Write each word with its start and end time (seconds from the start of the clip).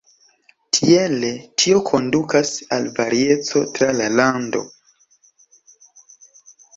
Tiele, 0.75 1.27
tio 1.63 1.81
kondukas 1.89 2.53
al 2.77 2.87
varieco 2.99 3.61
tra 3.75 3.91
la 3.99 4.07
lando. 4.21 4.63